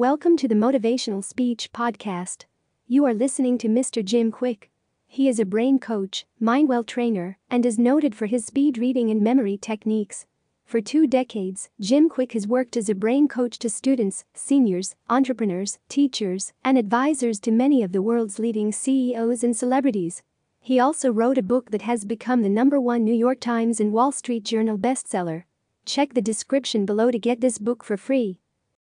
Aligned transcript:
Welcome 0.00 0.38
to 0.38 0.48
the 0.48 0.54
Motivational 0.54 1.22
Speech 1.22 1.74
Podcast. 1.74 2.46
You 2.86 3.04
are 3.04 3.12
listening 3.12 3.58
to 3.58 3.68
Mr. 3.68 4.02
Jim 4.02 4.32
Kwik. 4.32 4.70
He 5.06 5.28
is 5.28 5.38
a 5.38 5.44
brain 5.44 5.78
coach, 5.78 6.24
mindwell 6.40 6.86
trainer, 6.86 7.36
and 7.50 7.66
is 7.66 7.78
noted 7.78 8.14
for 8.14 8.24
his 8.24 8.46
speed 8.46 8.78
reading 8.78 9.10
and 9.10 9.20
memory 9.20 9.58
techniques. 9.58 10.24
For 10.64 10.80
two 10.80 11.06
decades, 11.06 11.68
Jim 11.78 12.08
Kwik 12.08 12.32
has 12.32 12.46
worked 12.46 12.78
as 12.78 12.88
a 12.88 12.94
brain 12.94 13.28
coach 13.28 13.58
to 13.58 13.68
students, 13.68 14.24
seniors, 14.32 14.94
entrepreneurs, 15.10 15.78
teachers, 15.90 16.54
and 16.64 16.78
advisors 16.78 17.38
to 17.40 17.50
many 17.50 17.82
of 17.82 17.92
the 17.92 18.00
world's 18.00 18.38
leading 18.38 18.72
CEOs 18.72 19.44
and 19.44 19.54
celebrities. 19.54 20.22
He 20.60 20.80
also 20.80 21.12
wrote 21.12 21.36
a 21.36 21.42
book 21.42 21.72
that 21.72 21.82
has 21.82 22.06
become 22.06 22.40
the 22.40 22.48
number 22.48 22.80
one 22.80 23.04
New 23.04 23.12
York 23.12 23.38
Times 23.38 23.80
and 23.80 23.92
Wall 23.92 24.12
Street 24.12 24.44
Journal 24.44 24.78
bestseller. 24.78 25.44
Check 25.84 26.14
the 26.14 26.22
description 26.22 26.86
below 26.86 27.10
to 27.10 27.18
get 27.18 27.42
this 27.42 27.58
book 27.58 27.84
for 27.84 27.98
free. 27.98 28.40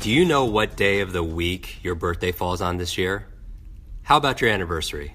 Do 0.00 0.10
you 0.10 0.24
know 0.24 0.46
what 0.46 0.78
day 0.78 1.00
of 1.00 1.12
the 1.12 1.22
week 1.22 1.84
your 1.84 1.94
birthday 1.94 2.32
falls 2.32 2.62
on 2.62 2.78
this 2.78 2.96
year? 2.96 3.26
How 4.00 4.16
about 4.16 4.40
your 4.40 4.48
anniversary? 4.48 5.14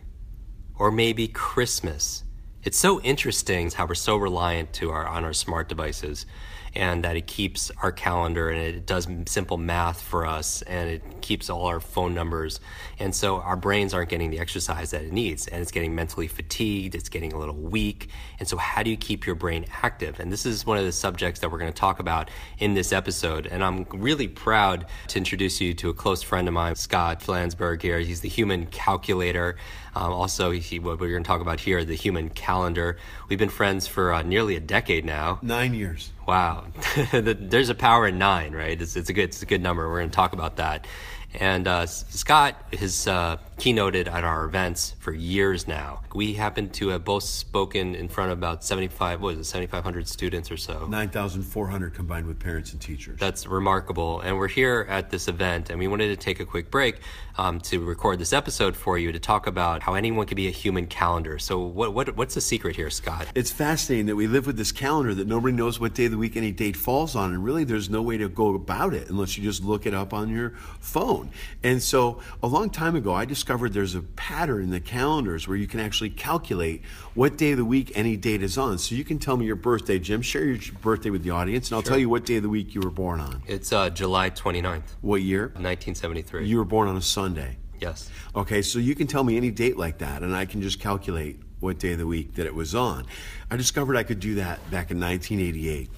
Or 0.77 0.91
maybe 0.91 1.27
Christmas? 1.27 2.23
It's 2.63 2.77
so 2.77 3.01
interesting 3.01 3.71
how 3.71 3.87
we're 3.87 3.95
so 3.95 4.15
reliant 4.15 4.73
to 4.73 4.91
our 4.91 5.07
on 5.07 5.23
our 5.23 5.33
smart 5.33 5.69
devices 5.69 6.27
and 6.75 7.03
that 7.03 7.15
it 7.15 7.27
keeps 7.27 7.71
our 7.81 7.91
calendar 7.91 8.49
and 8.49 8.61
it 8.61 8.85
does 8.85 9.07
simple 9.25 9.57
math 9.57 10.01
for 10.01 10.25
us 10.25 10.61
and 10.63 10.89
it 10.89 11.21
keeps 11.21 11.49
all 11.49 11.65
our 11.65 11.79
phone 11.79 12.13
numbers. 12.13 12.59
And 12.99 13.15
so 13.15 13.37
our 13.37 13.55
brains 13.55 13.93
aren't 13.93 14.09
getting 14.09 14.31
the 14.31 14.39
exercise 14.39 14.91
that 14.91 15.03
it 15.03 15.11
needs 15.11 15.47
and 15.47 15.61
it's 15.61 15.71
getting 15.71 15.95
mentally 15.95 16.27
fatigued, 16.27 16.95
it's 16.95 17.09
getting 17.09 17.33
a 17.33 17.39
little 17.39 17.55
weak. 17.55 18.09
And 18.39 18.47
so, 18.47 18.57
how 18.57 18.83
do 18.83 18.89
you 18.89 18.97
keep 18.97 19.25
your 19.25 19.35
brain 19.35 19.65
active? 19.81 20.19
And 20.19 20.31
this 20.31 20.45
is 20.45 20.65
one 20.65 20.77
of 20.77 20.85
the 20.85 20.91
subjects 20.91 21.39
that 21.39 21.51
we're 21.51 21.59
going 21.59 21.71
to 21.71 21.79
talk 21.79 21.99
about 21.99 22.29
in 22.59 22.73
this 22.73 22.91
episode. 22.91 23.47
And 23.47 23.63
I'm 23.63 23.85
really 23.91 24.27
proud 24.27 24.85
to 25.07 25.17
introduce 25.17 25.61
you 25.61 25.73
to 25.75 25.89
a 25.89 25.93
close 25.93 26.21
friend 26.21 26.47
of 26.47 26.53
mine, 26.53 26.75
Scott 26.75 27.21
Flansburg 27.21 27.81
here. 27.81 27.99
He's 27.99 28.21
the 28.21 28.29
human 28.29 28.65
calculator. 28.67 29.57
Um, 29.95 30.11
also, 30.11 30.51
he, 30.51 30.79
what 30.79 30.99
we're 30.99 31.11
going 31.11 31.23
to 31.23 31.27
talk 31.27 31.41
about 31.41 31.59
here, 31.59 31.85
the 31.85 31.95
human 31.95 32.29
calendar. 32.29 32.97
We've 33.29 33.39
been 33.39 33.49
friends 33.49 33.87
for 33.87 34.13
uh, 34.13 34.23
nearly 34.23 34.55
a 34.55 34.59
decade 34.59 35.05
now. 35.05 35.39
Nine 35.41 35.73
years. 35.73 36.11
Wow, 36.27 36.65
there's 37.11 37.69
a 37.69 37.75
power 37.75 38.07
in 38.07 38.17
nine, 38.17 38.53
right? 38.53 38.81
It's, 38.81 38.95
it's 38.95 39.09
a 39.09 39.13
good, 39.13 39.25
it's 39.25 39.43
a 39.43 39.45
good 39.45 39.61
number. 39.61 39.87
We're 39.87 39.99
going 39.99 40.09
to 40.09 40.15
talk 40.15 40.33
about 40.33 40.55
that. 40.55 40.87
And 41.35 41.67
uh, 41.67 41.85
Scott 41.85 42.55
has 42.79 43.07
uh, 43.07 43.37
keynoted 43.57 44.07
at 44.07 44.23
our 44.23 44.45
events 44.45 44.95
for 44.99 45.13
years 45.13 45.67
now. 45.67 46.01
We 46.13 46.33
happen 46.33 46.69
to 46.71 46.89
have 46.89 47.05
both 47.05 47.23
spoken 47.23 47.95
in 47.95 48.09
front 48.09 48.31
of 48.31 48.37
about 48.37 48.63
75, 48.63 49.21
what 49.21 49.35
is 49.35 49.39
it, 49.39 49.43
7,500 49.45 50.07
students 50.07 50.51
or 50.51 50.57
so. 50.57 50.87
9,400 50.87 51.93
combined 51.93 52.27
with 52.27 52.39
parents 52.39 52.73
and 52.73 52.81
teachers. 52.81 53.19
That's 53.19 53.47
remarkable. 53.47 54.19
And 54.21 54.37
we're 54.37 54.49
here 54.49 54.85
at 54.89 55.09
this 55.09 55.27
event, 55.27 55.69
and 55.69 55.79
we 55.79 55.87
wanted 55.87 56.07
to 56.07 56.17
take 56.17 56.39
a 56.39 56.45
quick 56.45 56.69
break 56.69 56.99
um, 57.37 57.59
to 57.61 57.83
record 57.83 58.19
this 58.19 58.33
episode 58.33 58.75
for 58.75 58.97
you 58.97 59.11
to 59.11 59.19
talk 59.19 59.47
about 59.47 59.83
how 59.83 59.93
anyone 59.93 60.25
can 60.25 60.35
be 60.35 60.47
a 60.47 60.51
human 60.51 60.87
calendar. 60.87 61.39
So, 61.39 61.59
what, 61.59 61.93
what, 61.93 62.15
what's 62.15 62.35
the 62.35 62.41
secret 62.41 62.75
here, 62.75 62.89
Scott? 62.89 63.27
It's 63.35 63.51
fascinating 63.51 64.05
that 64.07 64.15
we 64.15 64.27
live 64.27 64.47
with 64.47 64.57
this 64.57 64.71
calendar 64.71 65.13
that 65.13 65.27
nobody 65.27 65.55
knows 65.55 65.79
what 65.79 65.93
day 65.93 66.05
of 66.05 66.11
the 66.11 66.17
week 66.17 66.37
any 66.37 66.51
date 66.51 66.75
falls 66.75 67.15
on, 67.15 67.33
and 67.33 67.43
really 67.43 67.63
there's 67.63 67.89
no 67.89 68.01
way 68.01 68.17
to 68.17 68.29
go 68.29 68.53
about 68.55 68.93
it 68.93 69.09
unless 69.09 69.37
you 69.37 69.43
just 69.43 69.63
look 69.63 69.85
it 69.85 69.93
up 69.93 70.13
on 70.13 70.29
your 70.29 70.51
phone. 70.79 71.29
And 71.63 71.81
so, 71.81 72.21
a 72.41 72.47
long 72.47 72.69
time 72.69 72.95
ago, 72.95 73.13
I 73.13 73.25
discovered 73.45 73.73
there's 73.73 73.93
a 73.93 74.01
pattern 74.01 74.63
in 74.63 74.69
the 74.71 74.79
calendars 74.79 75.47
where 75.47 75.55
you 75.55 75.67
can 75.67 75.79
actually 75.79 76.09
calculate 76.09 76.81
what 77.13 77.37
day 77.37 77.51
of 77.51 77.57
the 77.59 77.63
week 77.63 77.91
any 77.93 78.17
date 78.17 78.41
is 78.41 78.57
on. 78.57 78.75
So, 78.79 78.95
you 78.95 79.03
can 79.03 79.19
tell 79.19 79.37
me 79.37 79.45
your 79.45 79.55
birthday, 79.55 79.99
Jim. 79.99 80.23
Share 80.23 80.43
your 80.45 80.57
birthday 80.81 81.11
with 81.11 81.21
the 81.21 81.29
audience, 81.29 81.69
and 81.69 81.75
I'll 81.75 81.83
Sure. 81.83 81.89
tell 81.91 81.99
you 81.99 82.09
what 82.09 82.25
day 82.25 82.37
of 82.37 82.41
the 82.43 82.49
week 82.49 82.73
you 82.73 82.81
were 82.81 82.89
born 82.89 83.19
on. 83.19 83.43
It's 83.45 83.71
uh, 83.71 83.91
July 83.91 84.31
29th, 84.31 84.81
What 85.01 85.21
year? 85.21 85.49
1973. 85.49 86.47
You 86.47 86.57
were 86.57 86.65
born 86.65 86.87
on 86.87 86.97
a 86.97 87.01
Sunday. 87.03 87.57
yes. 87.79 88.09
Okay, 88.35 88.63
so 88.63 88.79
you 88.79 88.95
can 88.95 89.05
tell 89.05 89.23
me 89.23 89.37
any 89.37 89.51
date 89.51 89.77
like 89.77 89.99
that, 89.99 90.23
and 90.23 90.35
I 90.35 90.45
can 90.45 90.63
just 90.63 90.79
calculate 90.79 91.39
what 91.59 91.77
day 91.77 91.91
of 91.91 91.99
the 91.99 92.07
week 92.07 92.33
that 92.35 92.47
it 92.47 92.55
was 92.55 92.73
on. 92.73 93.05
I 93.51 93.57
discovered 93.57 93.95
I 93.95 94.01
could 94.01 94.19
do 94.19 94.33
that 94.35 94.57
back 94.71 94.89
in 94.89 94.99
1988. 94.99 95.91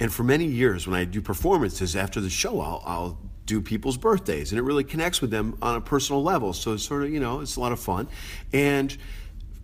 And 0.00 0.12
for 0.12 0.24
many 0.24 0.46
years, 0.46 0.88
when 0.88 0.98
I 0.98 1.04
do 1.04 1.20
performances 1.22 1.94
after 1.94 2.20
the 2.20 2.28
show, 2.30 2.60
I'll, 2.60 2.82
I'll 2.84 3.18
do 3.48 3.60
people's 3.62 3.96
birthdays, 3.96 4.52
and 4.52 4.58
it 4.58 4.62
really 4.62 4.84
connects 4.84 5.20
with 5.20 5.30
them 5.30 5.56
on 5.60 5.74
a 5.74 5.80
personal 5.80 6.22
level. 6.22 6.52
So 6.52 6.74
it's 6.74 6.84
sort 6.84 7.02
of, 7.02 7.10
you 7.10 7.18
know, 7.18 7.40
it's 7.40 7.56
a 7.56 7.60
lot 7.60 7.72
of 7.72 7.80
fun. 7.80 8.06
And 8.52 8.96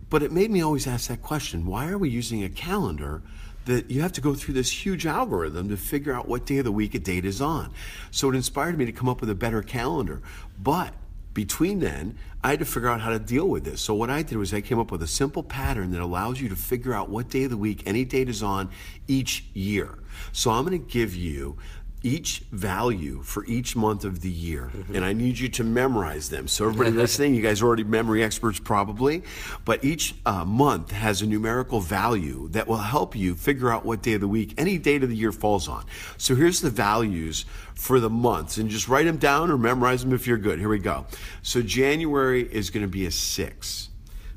but 0.09 0.23
it 0.23 0.31
made 0.31 0.51
me 0.51 0.61
always 0.61 0.87
ask 0.87 1.07
that 1.07 1.21
question 1.21 1.65
why 1.65 1.87
are 1.87 1.97
we 1.97 2.09
using 2.09 2.43
a 2.43 2.49
calendar 2.49 3.21
that 3.65 3.89
you 3.89 4.01
have 4.01 4.11
to 4.13 4.21
go 4.21 4.35
through 4.35 4.53
this 4.53 4.85
huge 4.85 5.07
algorithm 5.07 5.69
to 5.69 5.77
figure 5.77 6.13
out 6.13 6.27
what 6.27 6.45
day 6.45 6.57
of 6.57 6.65
the 6.65 6.71
week 6.71 6.93
a 6.95 6.99
date 6.99 7.25
is 7.25 7.41
on? 7.41 7.71
So 8.11 8.29
it 8.29 8.35
inspired 8.35 8.77
me 8.77 8.85
to 8.85 8.91
come 8.91 9.07
up 9.07 9.21
with 9.21 9.29
a 9.29 9.35
better 9.35 9.61
calendar. 9.61 10.21
But 10.61 10.93
between 11.33 11.79
then, 11.79 12.17
I 12.43 12.51
had 12.51 12.59
to 12.59 12.65
figure 12.65 12.89
out 12.89 13.01
how 13.01 13.09
to 13.09 13.19
deal 13.19 13.47
with 13.47 13.65
this. 13.65 13.81
So 13.81 13.93
what 13.93 14.09
I 14.09 14.23
did 14.23 14.37
was 14.37 14.53
I 14.53 14.61
came 14.61 14.79
up 14.79 14.91
with 14.91 15.03
a 15.03 15.07
simple 15.07 15.43
pattern 15.43 15.91
that 15.91 16.01
allows 16.01 16.39
you 16.41 16.49
to 16.49 16.55
figure 16.55 16.93
out 16.93 17.09
what 17.09 17.29
day 17.29 17.43
of 17.43 17.49
the 17.51 17.57
week 17.57 17.83
any 17.85 18.05
date 18.05 18.29
is 18.29 18.41
on 18.41 18.69
each 19.07 19.45
year. 19.53 19.97
So 20.31 20.51
I'm 20.51 20.65
going 20.65 20.79
to 20.79 20.91
give 20.91 21.15
you 21.15 21.57
each 22.05 22.43
value 22.51 23.23
for 23.23 23.43
each 23.45 23.75
month 23.75 24.05
of 24.05 24.21
the 24.21 24.29
year. 24.29 24.69
And 24.93 25.03
I 25.03 25.11
need 25.11 25.39
you 25.39 25.49
to 25.49 25.63
memorize 25.63 26.29
them. 26.29 26.47
So, 26.47 26.65
everybody 26.65 26.91
listening, 26.95 27.33
you 27.33 27.41
guys 27.41 27.63
are 27.63 27.65
already 27.65 27.83
memory 27.83 28.23
experts 28.23 28.59
probably, 28.59 29.23
but 29.65 29.83
each 29.83 30.13
uh, 30.23 30.45
month 30.45 30.91
has 30.91 31.23
a 31.23 31.25
numerical 31.25 31.79
value 31.79 32.47
that 32.49 32.67
will 32.67 32.77
help 32.77 33.15
you 33.15 33.33
figure 33.33 33.71
out 33.71 33.85
what 33.85 34.03
day 34.03 34.13
of 34.13 34.21
the 34.21 34.27
week 34.27 34.53
any 34.59 34.77
date 34.77 35.01
of 35.01 35.09
the 35.09 35.15
year 35.15 35.31
falls 35.31 35.67
on. 35.67 35.83
So, 36.17 36.35
here's 36.35 36.61
the 36.61 36.69
values 36.69 37.45
for 37.73 37.99
the 37.99 38.09
months, 38.09 38.57
and 38.57 38.69
just 38.69 38.87
write 38.87 39.05
them 39.05 39.17
down 39.17 39.49
or 39.49 39.57
memorize 39.57 40.03
them 40.03 40.13
if 40.13 40.27
you're 40.27 40.37
good. 40.37 40.59
Here 40.59 40.69
we 40.69 40.77
go. 40.79 41.07
So, 41.41 41.63
January 41.63 42.43
is 42.43 42.69
going 42.69 42.85
to 42.85 42.91
be 42.91 43.07
a 43.07 43.11
six, 43.11 43.89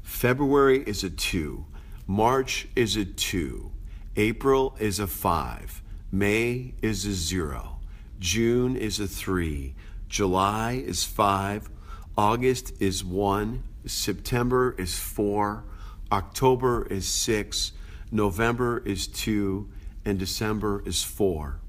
February 0.02 0.82
is 0.84 1.04
a 1.04 1.10
two, 1.10 1.66
March 2.06 2.66
is 2.74 2.96
a 2.96 3.04
two, 3.04 3.70
April 4.16 4.74
is 4.80 5.00
a 5.00 5.06
five. 5.06 5.82
May 6.10 6.74
is 6.80 7.04
a 7.04 7.12
zero. 7.12 7.80
June 8.18 8.76
is 8.76 8.98
a 8.98 9.06
three. 9.06 9.74
July 10.08 10.82
is 10.84 11.04
five. 11.04 11.68
August 12.16 12.72
is 12.80 13.04
one. 13.04 13.62
September 13.84 14.74
is 14.78 14.98
four. 14.98 15.64
October 16.10 16.86
is 16.86 17.06
six. 17.06 17.72
November 18.10 18.82
is 18.86 19.06
two. 19.06 19.68
And 20.04 20.18
December 20.18 20.82
is 20.86 21.04
four. 21.04 21.60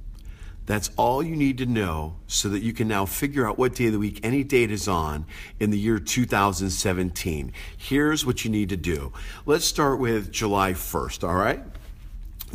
That's 0.66 0.92
all 0.98 1.24
you 1.24 1.36
need 1.36 1.58
to 1.58 1.66
know 1.66 2.18
so 2.28 2.48
that 2.50 2.62
you 2.62 2.74
can 2.74 2.88
now 2.88 3.06
figure 3.06 3.48
out 3.50 3.58
what 3.58 3.74
day 3.74 3.88
of 3.88 3.94
the 3.94 4.00
week 4.00 4.20
any 4.22 4.44
date 4.44 4.70
is 4.70 4.88
on 4.88 5.26
in 5.60 5.72
the 5.72 5.80
year 5.80 5.98
2017. 5.98 7.52
Here's 7.76 8.24
what 8.24 8.46
you 8.46 8.52
need 8.52 8.70
to 8.70 8.78
do. 8.78 9.12
Let's 9.48 9.66
start 9.66 10.00
with 10.00 10.32
July 10.32 10.74
1st, 10.74 11.28
all 11.28 11.34
right? 11.34 11.64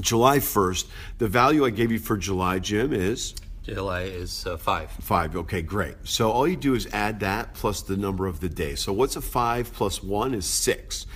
July 0.01 0.39
1st, 0.39 0.87
the 1.19 1.29
value 1.29 1.65
I 1.65 1.71
gave 1.71 1.93
you 1.93 1.99
for 1.99 2.17
July, 2.17 2.59
Jim, 2.59 2.93
is 2.93 3.35
July 3.63 4.03
is 4.03 4.45
uh, 4.47 4.59
five. 4.59 4.91
five. 4.91 5.35
Okay, 5.37 5.63
great. 5.63 5.95
So 6.05 6.31
all 6.31 6.47
you 6.47 6.57
do 6.57 6.75
is 6.75 6.87
add 6.93 7.21
that 7.21 7.55
plus 7.55 7.81
the 7.81 7.97
number 7.97 8.27
of 8.27 8.41
the 8.41 8.49
day. 8.51 8.75
So 8.75 8.93
what's 8.93 9.17
a 9.17 9.23
five 9.23 9.73
plus 9.73 10.03
one 10.03 10.35
is 10.35 10.45
6 10.45 11.07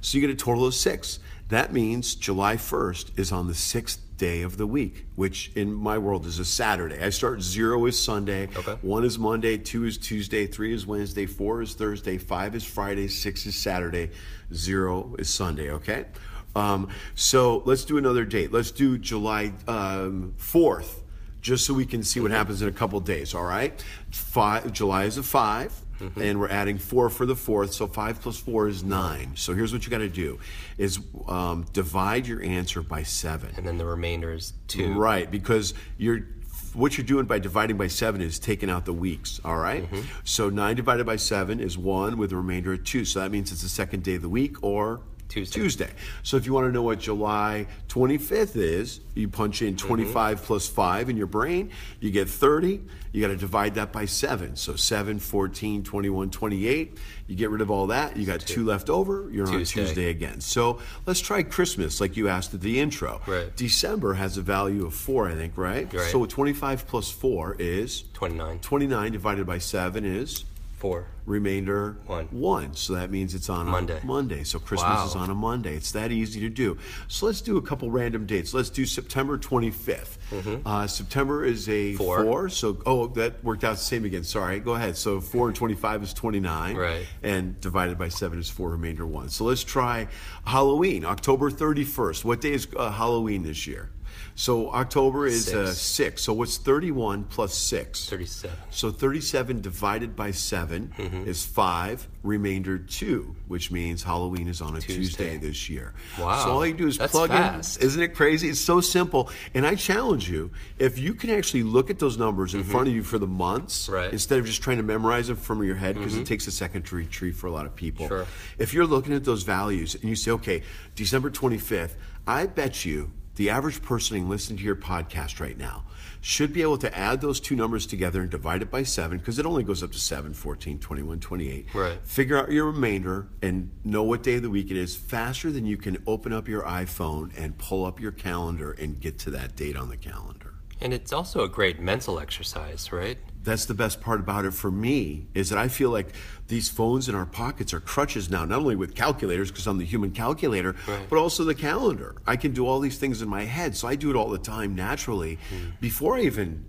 So 0.00 0.18
you 0.18 0.20
get 0.20 0.30
a 0.30 0.34
total 0.34 0.66
of 0.66 0.74
six. 0.74 1.20
That 1.48 1.72
means 1.72 2.14
July 2.16 2.56
1st 2.56 3.18
is 3.18 3.30
on 3.30 3.46
the 3.46 3.54
sixth 3.54 4.00
day 4.16 4.42
of 4.42 4.56
the 4.56 4.66
week, 4.66 5.06
which 5.16 5.52
in 5.54 5.72
my 5.72 5.98
world 5.98 6.26
is 6.26 6.38
a 6.38 6.44
Saturday. 6.44 7.00
I 7.00 7.10
start 7.10 7.40
zero 7.42 7.84
is 7.86 8.00
Sunday, 8.00 8.48
Okay. 8.56 8.76
one 8.82 9.04
is 9.04 9.18
Monday, 9.18 9.56
two 9.58 9.84
is 9.84 9.98
Tuesday, 9.98 10.46
three 10.46 10.72
is 10.72 10.86
Wednesday, 10.86 11.26
four 11.26 11.60
is 11.62 11.74
Thursday, 11.74 12.18
five 12.18 12.54
is 12.54 12.64
Friday, 12.64 13.06
six 13.08 13.46
is 13.46 13.54
Saturday, 13.56 14.10
zero 14.54 15.14
is 15.18 15.28
Sunday, 15.28 15.70
okay? 15.70 16.06
Um, 16.54 16.88
so 17.14 17.62
let's 17.64 17.84
do 17.84 17.98
another 17.98 18.24
date. 18.24 18.52
Let's 18.52 18.70
do 18.70 18.98
July 18.98 19.52
um, 19.66 20.34
4th, 20.38 21.00
just 21.40 21.66
so 21.66 21.74
we 21.74 21.86
can 21.86 22.02
see 22.02 22.20
what 22.20 22.30
happens 22.30 22.62
in 22.62 22.68
a 22.68 22.72
couple 22.72 23.00
days, 23.00 23.34
all 23.34 23.44
right? 23.44 23.82
Five, 24.10 24.72
July 24.72 25.04
is 25.04 25.18
a 25.18 25.22
5 25.22 25.82
and 26.16 26.40
we're 26.40 26.48
adding 26.48 26.78
four 26.78 27.10
for 27.10 27.26
the 27.26 27.36
fourth. 27.36 27.72
So 27.72 27.86
five 27.86 28.20
plus 28.20 28.38
four 28.38 28.68
is 28.68 28.82
nine. 28.82 29.32
So 29.36 29.54
here's 29.54 29.72
what 29.72 29.84
you 29.84 29.90
got 29.90 29.98
to 29.98 30.08
do: 30.08 30.38
is 30.78 30.98
um, 31.28 31.66
divide 31.72 32.26
your 32.26 32.42
answer 32.42 32.82
by 32.82 33.02
seven. 33.02 33.50
And 33.56 33.66
then 33.66 33.78
the 33.78 33.86
remainder 33.86 34.32
is 34.32 34.52
two. 34.68 34.94
Right, 34.94 35.30
because 35.30 35.74
your 35.98 36.26
what 36.74 36.96
you're 36.96 37.06
doing 37.06 37.26
by 37.26 37.38
dividing 37.38 37.76
by 37.76 37.86
seven 37.86 38.22
is 38.22 38.38
taking 38.38 38.70
out 38.70 38.86
the 38.86 38.92
weeks, 38.94 39.40
all 39.44 39.58
right? 39.58 39.84
Mm-hmm. 39.84 40.00
So 40.24 40.48
nine 40.48 40.74
divided 40.74 41.04
by 41.04 41.16
seven 41.16 41.60
is 41.60 41.76
one 41.76 42.16
with 42.16 42.32
a 42.32 42.36
remainder 42.36 42.72
of 42.72 42.84
two. 42.84 43.04
So 43.04 43.20
that 43.20 43.30
means 43.30 43.52
it's 43.52 43.62
the 43.62 43.68
second 43.68 44.02
day 44.02 44.14
of 44.14 44.22
the 44.22 44.28
week 44.28 44.62
or 44.62 45.02
Tuesday. 45.32 45.60
Tuesday. 45.60 45.90
So 46.22 46.36
if 46.36 46.44
you 46.44 46.52
want 46.52 46.66
to 46.66 46.72
know 46.72 46.82
what 46.82 46.98
July 46.98 47.66
25th 47.88 48.54
is, 48.56 49.00
you 49.14 49.28
punch 49.28 49.62
in 49.62 49.74
mm-hmm. 49.74 49.86
25 49.86 50.42
plus 50.42 50.68
5 50.68 51.08
in 51.08 51.16
your 51.16 51.26
brain, 51.26 51.70
you 52.00 52.10
get 52.10 52.28
30. 52.28 52.82
You 53.12 53.20
got 53.20 53.28
to 53.28 53.36
divide 53.36 53.74
that 53.76 53.92
by 53.92 54.04
7. 54.04 54.56
So 54.56 54.76
7, 54.76 55.18
14, 55.18 55.82
21, 55.82 56.30
28. 56.30 56.98
You 57.26 57.36
get 57.36 57.50
rid 57.50 57.62
of 57.62 57.70
all 57.70 57.86
that. 57.86 58.16
You 58.16 58.26
got 58.26 58.40
two 58.40 58.64
left 58.64 58.90
over. 58.90 59.30
You're 59.30 59.46
on 59.46 59.52
Tuesday. 59.52 59.80
Tuesday 59.80 60.10
again. 60.10 60.40
So 60.40 60.80
let's 61.06 61.20
try 61.20 61.42
Christmas, 61.42 62.00
like 62.00 62.16
you 62.16 62.28
asked 62.28 62.52
at 62.52 62.60
the 62.60 62.78
intro. 62.78 63.22
Right. 63.26 63.54
December 63.56 64.14
has 64.14 64.36
a 64.36 64.42
value 64.42 64.84
of 64.84 64.94
4, 64.94 65.30
I 65.30 65.34
think, 65.34 65.56
right? 65.56 65.92
Right. 65.92 66.10
So 66.10 66.26
25 66.26 66.86
plus 66.86 67.10
4 67.10 67.56
is 67.58 68.04
29. 68.12 68.58
29 68.58 69.12
divided 69.12 69.46
by 69.46 69.58
7 69.58 70.04
is 70.04 70.44
Four. 70.82 71.06
remainder 71.26 71.96
One. 72.06 72.26
One. 72.32 72.74
So 72.74 72.94
that 72.94 73.08
means 73.10 73.34
it's 73.36 73.48
on 73.48 73.66
Monday. 73.66 74.00
A 74.02 74.04
Monday. 74.04 74.42
So 74.42 74.58
Christmas 74.58 74.98
Wow. 74.98 75.06
is 75.06 75.14
on 75.14 75.30
a 75.30 75.34
Monday. 75.34 75.76
It's 75.76 75.92
that 75.92 76.10
easy 76.10 76.40
to 76.40 76.48
do. 76.48 76.76
So 77.06 77.26
let's 77.26 77.40
do 77.40 77.56
a 77.56 77.62
couple 77.62 77.88
random 77.90 78.26
dates. 78.26 78.52
Let's 78.52 78.68
do 78.68 78.84
September 78.84 79.38
25th. 79.38 80.18
Uh, 80.66 80.86
September 80.88 81.44
is 81.44 81.68
a 81.68 81.92
Mm-hmm. 81.94 81.96
Four. 81.98 82.48
So 82.48 82.78
oh, 82.84 83.06
that 83.18 83.42
worked 83.44 83.62
out 83.62 83.72
the 83.76 83.82
same 83.82 84.04
again. 84.04 84.24
Sorry. 84.24 84.58
Go 84.58 84.74
ahead. 84.74 84.96
So 84.96 85.20
four 85.20 85.46
and 85.46 85.56
25 85.56 86.02
is 86.02 86.12
29. 86.12 86.76
Right. 86.76 87.06
And 87.22 87.60
divided 87.60 87.96
by 87.98 88.08
seven 88.08 88.38
is 88.40 88.50
four. 88.50 88.70
Remainder 88.70 89.06
one. 89.06 89.28
So 89.28 89.44
let's 89.44 89.62
try 89.62 90.08
Halloween. 90.44 91.04
October 91.04 91.50
31st. 91.50 92.24
What 92.24 92.40
day 92.40 92.52
is 92.52 92.66
uh, 92.76 92.90
Halloween 92.90 93.44
this 93.44 93.66
year? 93.68 93.90
So 94.34 94.70
October 94.72 95.26
is 95.26 95.52
uh, 95.52 95.66
Six. 95.66 95.80
six. 95.80 96.22
So 96.22 96.32
what's 96.32 96.56
31 96.56 97.24
plus 97.24 97.54
six? 97.54 98.08
37. 98.08 98.56
So 98.70 98.90
37 98.90 99.60
divided 99.60 100.16
by 100.16 100.30
7 100.30 100.94
Mm-hmm. 100.96 101.28
is 101.28 101.44
5, 101.44 102.08
remainder 102.22 102.78
2, 102.78 103.36
which 103.48 103.70
means 103.70 104.02
Halloween 104.02 104.48
is 104.48 104.60
on 104.60 104.76
a 104.76 104.80
Tuesday, 104.80 104.96
Tuesday. 105.32 105.36
this 105.36 105.68
year. 105.68 105.92
Wow. 106.18 106.44
So 106.44 106.50
all 106.52 106.66
you 106.66 106.72
do 106.74 106.86
is 106.86 106.96
That's 106.98 107.12
plug 107.12 107.28
fast. 107.30 107.78
in. 107.80 107.86
Isn't 107.86 108.02
it 108.02 108.14
crazy? 108.14 108.48
It's 108.48 108.60
so 108.60 108.80
simple. 108.80 109.30
And 109.54 109.66
I 109.66 109.74
challenge 109.74 110.30
you, 110.30 110.50
if 110.78 110.98
you 110.98 111.14
can 111.14 111.30
actually 111.30 111.62
look 111.62 111.90
at 111.90 111.98
those 111.98 112.16
numbers 112.18 112.54
in 112.54 112.64
front 112.64 112.88
of 112.88 112.94
you 112.94 113.02
for 113.02 113.18
the 113.18 113.26
months, 113.26 113.84
Mm-hmm. 113.86 113.92
Right. 113.94 114.04
Mm-hmm. 114.06 114.12
instead 114.14 114.38
of 114.38 114.46
just 114.46 114.62
trying 114.62 114.78
to 114.78 114.82
memorize 114.82 115.28
them 115.28 115.36
from 115.36 115.62
your 115.62 115.76
head, 115.76 115.96
because 115.96 116.16
it 116.16 116.26
takes 116.26 116.46
a 116.46 116.50
second 116.52 116.82
to 116.86 116.96
retrieve 116.96 117.36
for 117.36 117.46
a 117.46 117.50
lot 117.52 117.66
of 117.66 117.76
people. 117.76 118.08
Sure. 118.08 118.26
If 118.58 118.72
you're 118.74 118.86
looking 118.86 119.12
at 119.14 119.24
those 119.24 119.42
values 119.42 119.94
and 119.94 120.04
you 120.04 120.16
say, 120.16 120.30
okay, 120.32 120.62
December 120.94 121.30
25th, 121.30 121.92
I 122.26 122.46
bet 122.46 122.84
you 122.84 123.10
the 123.36 123.50
average 123.50 123.82
person 123.82 124.28
listening 124.28 124.58
to 124.58 124.64
your 124.64 124.76
podcast 124.76 125.40
right 125.40 125.56
now 125.56 125.84
should 126.20 126.52
be 126.52 126.62
able 126.62 126.78
to 126.78 126.96
add 126.96 127.20
those 127.20 127.40
two 127.40 127.56
numbers 127.56 127.86
together 127.86 128.20
and 128.20 128.30
divide 128.30 128.62
it 128.62 128.70
by 128.70 128.82
seven 128.82 129.18
because 129.18 129.38
it 129.38 129.46
only 129.46 129.64
goes 129.64 129.82
up 129.82 129.90
to 129.90 129.98
7, 129.98 130.32
14, 130.34 130.78
21, 130.78 131.20
28. 131.20 131.74
Right. 131.74 131.98
Figure 132.04 132.38
out 132.38 132.50
your 132.52 132.66
remainder 132.66 133.26
and 133.42 133.70
know 133.84 134.04
what 134.04 134.22
day 134.22 134.34
of 134.34 134.42
the 134.42 134.50
week 134.50 134.70
it 134.70 134.76
is 134.76 134.94
faster 134.94 135.50
than 135.50 135.66
you 135.66 135.76
can 135.76 136.02
open 136.06 136.32
up 136.32 136.46
your 136.46 136.62
iPhone 136.62 137.32
and 137.36 137.58
pull 137.58 137.84
up 137.84 138.00
your 138.00 138.12
calendar 138.12 138.72
and 138.72 139.00
get 139.00 139.18
to 139.20 139.30
that 139.30 139.56
date 139.56 139.76
on 139.76 139.88
the 139.88 139.96
calendar. 139.96 140.51
And 140.82 140.92
it's 140.92 141.12
also 141.12 141.44
a 141.44 141.48
great 141.48 141.78
mental 141.78 142.18
exercise, 142.18 142.90
right? 142.90 143.16
That's 143.44 143.66
the 143.66 143.74
best 143.74 144.00
part 144.00 144.18
about 144.18 144.44
it 144.44 144.52
for 144.52 144.70
me 144.70 145.26
is 145.32 145.48
that 145.50 145.58
I 145.58 145.68
feel 145.68 145.90
like 145.90 146.08
these 146.48 146.68
phones 146.68 147.08
in 147.08 147.14
our 147.14 147.24
pockets 147.24 147.72
are 147.72 147.78
crutches 147.78 148.28
now, 148.28 148.44
not 148.44 148.58
only 148.58 148.74
with 148.74 148.96
calculators 148.96 149.52
because 149.52 149.68
I'm 149.68 149.78
the 149.78 149.84
human 149.84 150.10
calculator, 150.10 150.74
Right. 150.88 151.08
but 151.08 151.18
also 151.18 151.44
the 151.44 151.54
calendar. 151.54 152.16
I 152.26 152.34
can 152.34 152.52
do 152.52 152.66
all 152.66 152.80
these 152.80 152.98
things 152.98 153.22
in 153.22 153.28
my 153.28 153.44
head, 153.44 153.76
so 153.76 153.86
I 153.86 153.94
do 153.94 154.10
it 154.10 154.16
all 154.16 154.28
the 154.28 154.38
time 154.38 154.74
naturally 154.74 155.38
hmm. 155.50 155.70
before 155.80 156.16
I 156.16 156.22
even 156.22 156.64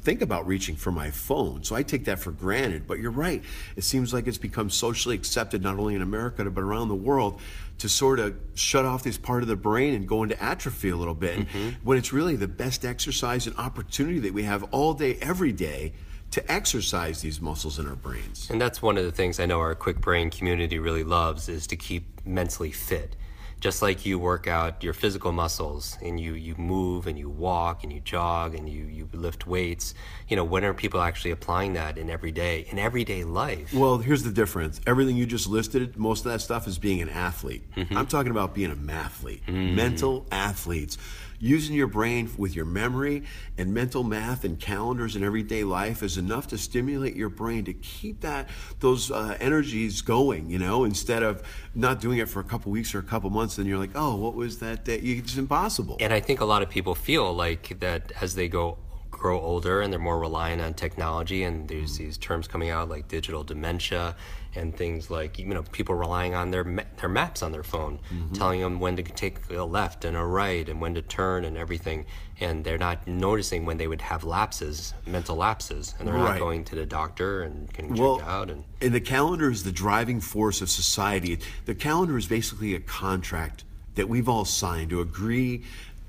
think 0.00 0.20
about 0.20 0.46
reaching 0.46 0.76
for 0.76 0.90
my 0.90 1.10
phone. 1.10 1.62
So 1.64 1.76
I 1.76 1.82
take 1.82 2.04
that 2.06 2.18
for 2.18 2.32
granted. 2.32 2.86
But 2.86 2.98
you're 2.98 3.10
right. 3.10 3.42
It 3.76 3.84
seems 3.84 4.12
like 4.12 4.26
it's 4.26 4.38
become 4.38 4.70
socially 4.70 5.14
accepted 5.14 5.62
not 5.62 5.78
only 5.78 5.94
in 5.94 6.02
America 6.02 6.44
but 6.50 6.62
around 6.62 6.88
the 6.88 6.94
world 6.94 7.40
to 7.78 7.88
sort 7.88 8.18
of 8.18 8.36
shut 8.54 8.84
off 8.84 9.02
this 9.02 9.16
part 9.16 9.42
of 9.42 9.48
the 9.48 9.56
brain 9.56 9.94
and 9.94 10.06
go 10.06 10.22
into 10.22 10.40
atrophy 10.42 10.90
a 10.90 10.96
little 10.96 11.14
bit. 11.14 11.38
Mm-hmm. 11.38 11.68
When 11.82 11.96
it's 11.96 12.12
really 12.12 12.36
the 12.36 12.48
best 12.48 12.84
exercise 12.84 13.46
and 13.46 13.56
opportunity 13.56 14.18
that 14.20 14.34
we 14.34 14.42
have 14.42 14.64
all 14.64 14.92
day 14.92 15.18
every 15.22 15.52
day 15.52 15.94
to 16.32 16.52
exercise 16.52 17.22
these 17.22 17.40
muscles 17.40 17.78
in 17.78 17.88
our 17.88 17.96
brains. 17.96 18.48
And 18.50 18.60
that's 18.60 18.80
one 18.80 18.96
of 18.96 19.04
the 19.04 19.10
things 19.10 19.40
I 19.40 19.46
know 19.46 19.58
our 19.58 19.74
Kwik 19.74 20.00
Brain 20.00 20.30
community 20.30 20.78
really 20.78 21.02
loves 21.02 21.48
is 21.48 21.66
to 21.68 21.76
keep 21.76 22.24
mentally 22.24 22.70
fit. 22.70 23.16
Just 23.60 23.82
like 23.82 24.06
you 24.06 24.18
work 24.18 24.46
out 24.48 24.82
your 24.82 24.94
physical 24.94 25.32
muscles 25.32 25.98
and 26.02 26.18
you, 26.18 26.32
you 26.32 26.54
move 26.56 27.06
and 27.06 27.18
you 27.18 27.28
walk 27.28 27.84
and 27.84 27.92
you 27.92 28.00
jog 28.00 28.54
and 28.54 28.66
you, 28.66 28.84
you 28.84 29.06
lift 29.12 29.46
weights, 29.46 29.92
you 30.28 30.36
know, 30.36 30.44
when 30.44 30.64
are 30.64 30.72
people 30.72 31.02
actually 31.02 31.30
applying 31.30 31.74
that 31.74 31.98
in 31.98 32.08
everyday 32.08 32.60
in 32.70 32.78
everyday 32.78 33.22
life? 33.22 33.72
Well, 33.74 33.98
here's 33.98 34.22
the 34.22 34.30
difference. 34.32 34.80
Everything 34.86 35.14
you 35.14 35.26
just 35.26 35.46
listed, 35.46 35.98
most 35.98 36.24
of 36.24 36.32
that 36.32 36.40
stuff 36.40 36.66
is 36.66 36.78
being 36.78 37.02
an 37.02 37.10
athlete. 37.10 37.62
Mm-hmm. 37.76 37.98
I'm 37.98 38.06
talking 38.06 38.30
about 38.30 38.54
being 38.54 38.70
a 38.72 38.76
mathlete, 38.76 39.42
Mm. 39.46 39.74
mental 39.74 40.26
athletes. 40.32 40.96
Using 41.42 41.74
your 41.74 41.86
brain 41.86 42.30
with 42.36 42.54
your 42.54 42.66
memory 42.66 43.22
and 43.56 43.72
mental 43.72 44.04
math 44.04 44.44
and 44.44 44.60
calendars 44.60 45.16
and 45.16 45.24
everyday 45.24 45.64
life 45.64 46.02
is 46.02 46.18
enough 46.18 46.48
to 46.48 46.58
stimulate 46.58 47.16
your 47.16 47.30
brain 47.30 47.64
to 47.64 47.72
keep 47.72 48.20
that 48.20 48.50
those 48.80 49.10
uh, 49.10 49.38
energies 49.40 50.02
going. 50.02 50.50
You 50.50 50.58
know, 50.58 50.84
instead 50.84 51.22
of 51.22 51.42
not 51.74 51.98
doing 51.98 52.18
it 52.18 52.28
for 52.28 52.40
a 52.40 52.44
couple 52.44 52.70
weeks 52.70 52.94
or 52.94 52.98
a 52.98 53.02
couple 53.02 53.30
months, 53.30 53.56
then 53.56 53.64
you're 53.64 53.78
like, 53.78 53.92
oh, 53.94 54.16
what 54.16 54.34
was 54.34 54.58
that 54.58 54.84
day? 54.84 54.98
It's 54.98 55.38
impossible. 55.38 55.96
And 55.98 56.12
I 56.12 56.20
think 56.20 56.42
a 56.42 56.44
lot 56.44 56.60
of 56.60 56.68
people 56.68 56.94
feel 56.94 57.32
like 57.32 57.80
that 57.80 58.12
as 58.20 58.34
they 58.34 58.46
go 58.46 58.76
grow 59.20 59.38
older 59.38 59.82
and 59.82 59.92
they're 59.92 60.00
more 60.00 60.18
reliant 60.18 60.62
on 60.62 60.72
technology 60.72 61.42
and 61.42 61.68
there's 61.68 61.94
mm. 61.94 61.98
these 61.98 62.16
terms 62.16 62.48
coming 62.48 62.70
out 62.70 62.88
like 62.88 63.06
digital 63.06 63.44
dementia 63.44 64.16
and 64.54 64.74
things 64.74 65.10
like 65.10 65.38
you 65.38 65.44
know 65.44 65.62
people 65.72 65.94
relying 65.94 66.34
on 66.34 66.50
their 66.50 66.64
ma- 66.64 66.82
their 66.98 67.08
maps 67.08 67.42
on 67.42 67.52
their 67.52 67.62
phone 67.62 67.98
mm-hmm. 68.10 68.32
telling 68.32 68.60
them 68.60 68.80
when 68.80 68.96
to 68.96 69.02
take 69.02 69.36
a 69.50 69.62
left 69.62 70.06
and 70.06 70.16
a 70.16 70.24
right 70.24 70.70
and 70.70 70.80
when 70.80 70.94
to 70.94 71.02
turn 71.02 71.44
and 71.44 71.58
everything. 71.58 72.06
And 72.40 72.64
they're 72.64 72.78
not 72.78 73.06
noticing 73.06 73.66
when 73.66 73.76
they 73.76 73.86
would 73.86 74.00
have 74.00 74.24
lapses 74.24 74.94
mental 75.06 75.36
lapses 75.36 75.94
and 75.98 76.08
they're 76.08 76.16
not 76.16 76.38
going 76.38 76.64
to 76.64 76.74
the 76.74 76.86
doctor 76.86 77.42
and 77.42 77.70
getting 77.74 77.94
well, 77.94 78.16
checked 78.16 78.28
out 78.28 78.50
and 78.50 78.64
and 78.80 78.94
the 78.94 79.00
calendar 79.02 79.50
is 79.50 79.64
the 79.64 79.72
driving 79.72 80.22
force 80.22 80.62
of 80.62 80.70
society. 80.70 81.38
The 81.66 81.74
calendar 81.74 82.16
is 82.16 82.26
basically 82.26 82.74
a 82.74 82.80
contract 82.80 83.64
that 83.96 84.08
we've 84.08 84.28
all 84.28 84.46
signed 84.46 84.88
to 84.88 85.00
agree 85.02 85.64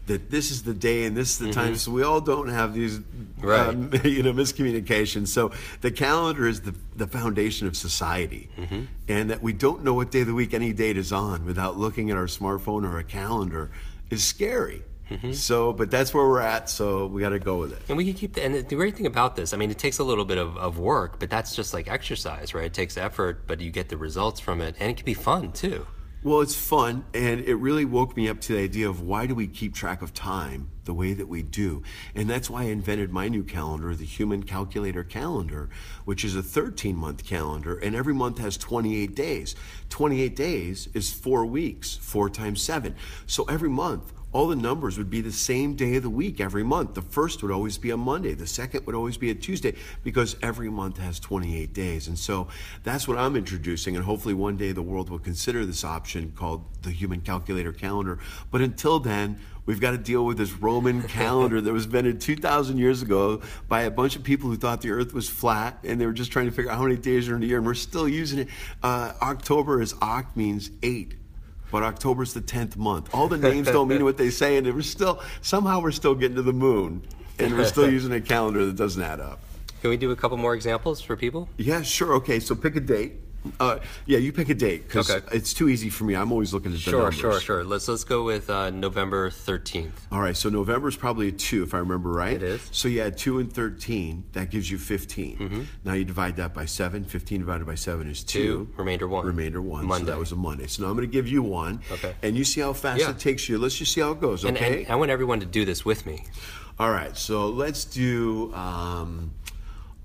that 0.08 0.32
this 0.32 0.52
is 0.52 0.64
the 0.64 0.74
day 0.74 1.06
and 1.06 1.16
this 1.16 1.32
is 1.32 1.38
the 1.38 1.52
time, 1.52 1.68
mm-hmm. 1.68 1.76
so 1.76 1.92
we 1.92 2.04
all 2.04 2.22
don't 2.22 2.50
have 2.50 2.74
these, 2.74 2.98
uh, 2.98 3.02
Right. 3.42 3.68
um, 3.70 3.92
you 4.04 4.24
know, 4.24 4.34
miscommunications. 4.34 5.28
So 5.28 5.52
the 5.82 5.92
calendar 5.92 6.48
is 6.48 6.62
the 6.62 6.76
the 6.96 7.08
foundation 7.08 7.68
of 7.68 7.76
society, 7.78 8.50
mm-hmm. 8.58 8.84
and 9.08 9.30
that 9.30 9.42
we 9.42 9.54
don't 9.54 9.84
know 9.84 9.94
what 9.94 10.12
day 10.12 10.22
of 10.22 10.28
the 10.28 10.34
week 10.34 10.54
any 10.54 10.74
date 10.74 10.98
is 10.98 11.12
on 11.12 11.46
without 11.46 11.78
looking 11.78 12.12
at 12.12 12.18
our 12.18 12.26
smartphone 12.26 12.84
or 12.84 12.98
a 12.98 13.04
calendar 13.04 13.72
is 14.10 14.24
scary. 14.24 14.84
Mm-hmm. 15.12 15.34
So, 15.34 15.74
but 15.74 15.92
that's 15.92 16.14
where 16.14 16.26
we're 16.26 16.40
at. 16.40 16.70
So 16.70 17.06
we 17.08 17.22
got 17.22 17.30
to 17.30 17.40
go 17.40 17.58
with 17.58 17.74
it. 17.74 17.82
And 17.90 17.98
we 17.98 18.06
can 18.06 18.14
keep 18.14 18.34
the, 18.34 18.44
and 18.44 18.56
the 18.56 18.76
great 18.76 18.96
thing 18.96 19.06
about 19.06 19.36
this, 19.36 19.54
I 19.54 19.58
mean, 19.58 19.70
it 19.70 19.78
takes 19.78 20.00
a 20.00 20.04
little 20.06 20.24
bit 20.24 20.38
of, 20.38 20.56
of 20.58 20.80
work, 20.80 21.20
but 21.20 21.30
that's 21.30 21.54
just 21.56 21.74
like 21.74 21.90
exercise, 21.90 22.54
right? 22.54 22.66
It 22.66 22.74
takes 22.74 22.98
effort, 22.98 23.46
but 23.46 23.60
you 23.60 23.72
get 23.72 23.90
the 23.90 23.98
results 23.98 24.40
from 24.40 24.62
it, 24.62 24.76
and 24.80 24.90
it 24.90 24.96
can 24.98 25.06
be 25.06 25.14
fun 25.14 25.52
too. 25.52 25.86
Well, 26.24 26.42
it's 26.42 26.54
fun, 26.54 27.06
and 27.16 27.42
it 27.42 27.56
really 27.56 27.84
woke 27.84 28.16
me 28.16 28.30
up 28.30 28.40
to 28.42 28.54
the 28.54 28.60
idea 28.60 28.88
of 28.88 29.02
why 29.02 29.26
do 29.26 29.34
we 29.34 29.48
keep 29.48 29.74
track 29.74 30.04
of 30.04 30.14
time 30.14 30.70
the 30.84 30.94
way 30.94 31.14
that 31.14 31.28
we 31.28 31.42
do? 31.42 31.82
And 32.14 32.30
that's 32.30 32.48
why 32.48 32.62
I 32.62 32.66
invented 32.66 33.12
my 33.12 33.28
new 33.28 33.44
calendar, 33.44 33.96
the 33.96 34.06
Human 34.06 34.44
Calculator 34.44 35.04
Calendar, 35.04 35.72
which 36.06 36.24
is 36.24 36.36
a 36.36 36.44
13 36.44 36.96
month 36.96 37.26
calendar, 37.26 37.76
and 37.76 37.96
every 37.96 38.14
month 38.14 38.38
has 38.38 38.56
28 38.56 39.16
days. 39.16 39.56
28 39.90 40.36
days 40.36 40.90
is 40.94 41.12
four 41.12 41.44
weeks, 41.44 41.96
four 41.96 42.30
times 42.30 42.62
seven. 42.62 42.96
So 43.26 43.44
every 43.46 43.70
month, 43.70 44.14
all 44.34 44.48
the 44.48 44.56
numbers 44.56 44.98
would 44.98 45.10
be 45.10 45.22
the 45.22 45.32
same 45.32 45.76
day 45.76 45.96
of 45.96 46.04
the 46.04 46.10
week 46.10 46.40
every 46.40 46.64
month. 46.64 46.94
The 46.94 47.02
first 47.02 47.42
would 47.42 47.52
always 47.52 47.78
be 47.78 47.90
a 47.92 47.98
Monday, 47.98 48.34
the 48.34 48.48
second 48.48 48.86
would 48.86 48.96
always 48.96 49.18
be 49.18 49.30
a 49.30 49.36
Tuesday, 49.36 49.76
because 50.04 50.36
every 50.42 50.70
month 50.70 50.98
has 50.98 51.20
28 51.20 51.74
days. 51.74 52.08
And 52.08 52.18
so 52.18 52.48
that's 52.84 53.08
what 53.08 53.18
I'm 53.18 53.36
introducing, 53.36 53.96
and 53.96 54.06
hopefully 54.06 54.34
one 54.34 54.58
day 54.58 54.72
the 54.72 54.82
world 54.82 55.10
will 55.10 55.20
consider 55.20 55.66
this 55.66 55.84
option 55.84 56.32
called 56.36 56.64
the 56.84 56.92
Human 56.92 57.22
Calculator 57.22 57.74
Calendar. 57.74 58.20
But 58.52 58.62
until 58.62 59.00
then, 59.00 59.40
we've 59.66 59.82
got 59.82 59.92
to 59.92 59.98
deal 59.98 60.26
with 60.26 60.38
this 60.38 60.54
Roman 60.54 61.04
calendar 61.08 61.60
that 61.60 61.74
was 61.74 61.86
invented 61.86 62.22
2,000 62.22 62.78
years 62.78 63.02
ago 63.02 63.42
by 63.68 63.84
a 63.84 63.92
bunch 63.92 64.16
of 64.16 64.24
people 64.24 64.50
who 64.50 64.56
thought 64.56 64.82
the 64.82 64.92
earth 64.92 65.14
was 65.14 65.30
flat, 65.30 65.80
and 65.84 66.00
they 66.00 66.06
were 66.06 66.14
just 66.14 66.32
trying 66.32 66.46
to 66.46 66.52
figure 66.52 66.72
out 66.72 66.78
how 66.78 66.84
many 66.84 66.98
days 66.98 67.28
are 67.28 67.36
in 67.36 67.44
a 67.44 67.46
year, 67.46 67.58
and 67.58 67.66
we're 67.66 67.74
still 67.74 68.08
using 68.08 68.40
it. 68.40 68.48
Uh, 68.82 69.12
October 69.22 69.82
is 69.82 69.94
Oct 69.96 70.36
means 70.36 70.72
eight 70.84 71.16
but 71.72 71.84
October's 71.84 72.34
the 72.34 72.42
tenth 72.42 72.78
month. 72.78 73.10
All 73.14 73.28
the 73.28 73.38
names 73.38 73.68
don't 73.68 73.88
mean 73.88 74.04
what 74.04 74.18
they 74.18 74.30
say, 74.30 74.58
and 74.58 74.68
we're 74.68 74.82
still 74.82 75.22
somehow 75.42 75.82
we're 75.82 75.92
still 75.92 76.14
getting 76.14 76.36
to 76.36 76.42
the 76.42 76.54
moon, 76.54 77.02
and 77.40 77.58
we're 77.58 77.66
still 77.66 77.90
using 78.00 78.12
a 78.12 78.22
calendar 78.22 78.66
that 78.66 78.76
doesn't 78.76 79.02
add 79.02 79.20
up. 79.20 79.40
Can 79.82 79.90
we 79.90 79.98
do 79.98 80.12
a 80.12 80.16
couple 80.16 80.38
more 80.38 80.54
examples 80.54 81.02
for 81.02 81.16
people? 81.16 81.50
Yeah, 81.58 81.82
sure. 81.82 82.14
Okay, 82.16 82.40
so 82.40 82.54
pick 82.54 82.76
a 82.76 82.80
date. 82.80 83.14
Uh, 83.60 83.80
yeah, 84.06 84.20
you 84.20 84.32
pick 84.32 84.50
a 84.50 84.54
date 84.54 84.88
because 84.88 85.10
Okay. 85.10 85.26
it's 85.36 85.54
too 85.54 85.68
easy 85.68 85.90
for 85.90 86.04
me. 86.04 86.14
I'm 86.16 86.32
always 86.32 86.54
looking 86.54 86.72
at 86.72 86.76
the 86.78 86.80
Sure, 86.80 87.00
numbers. 87.02 87.16
sure, 87.20 87.40
sure. 87.40 87.64
Let's 87.64 87.88
let's 87.88 88.04
go 88.04 88.24
with 88.24 88.50
uh, 88.50 88.70
November 88.70 89.30
thirteenth. 89.32 90.06
All 90.12 90.20
right, 90.22 90.38
so 90.38 90.50
November 90.50 90.88
is 90.88 90.96
probably 90.96 91.28
a 91.30 91.32
two, 91.32 91.64
if 91.64 91.74
I 91.74 91.80
remember 91.80 92.10
right. 92.12 92.34
It 92.36 92.44
is. 92.44 92.62
Mm-hmm. 92.62 92.74
So 92.74 92.88
you 92.88 93.02
add 93.02 93.18
two 93.18 93.40
and 93.40 93.52
13, 93.52 94.26
that 94.34 94.52
gives 94.52 94.70
you 94.70 94.78
15. 94.78 95.68
Now 95.84 95.94
you 95.94 96.06
divide 96.06 96.36
that 96.38 96.54
by 96.54 96.66
seven. 96.66 97.04
15 97.04 97.40
divided 97.40 97.66
by 97.66 97.76
seven 97.76 98.08
is 98.10 98.24
two. 98.24 98.42
Two, 98.42 98.74
remainder 98.78 99.08
one. 99.08 99.26
Remainder 99.26 99.62
one. 99.62 99.90
So 99.90 100.06
that 100.06 100.18
was 100.20 100.32
a 100.32 100.36
Monday. 100.36 100.68
So 100.68 100.84
now 100.84 100.90
I'm 100.90 100.96
going 100.96 101.08
to 101.08 101.12
give 101.12 101.28
you 101.28 101.42
one. 101.42 101.82
Okay. 101.92 102.14
And 102.22 102.38
you 102.38 102.44
see 102.44 102.62
how 102.62 102.74
fast 102.74 103.02
Yeah. 103.02 103.10
it 103.10 103.20
takes 103.20 103.50
you. 103.50 103.58
Let's 103.58 103.76
just 103.76 103.94
see 103.94 104.02
how 104.02 104.12
it 104.12 104.22
goes, 104.22 104.44
And, 104.44 104.56
okay? 104.58 104.84
and 104.84 104.92
I 104.92 104.96
want 104.96 105.10
everyone 105.12 105.40
to 105.40 105.46
do 105.46 105.66
this 105.66 105.84
with 105.84 106.06
me. 106.06 106.26
All 106.80 106.92
right, 106.92 107.16
so 107.18 107.48
let's 107.50 107.86
do 107.86 108.54
um, 108.54 109.32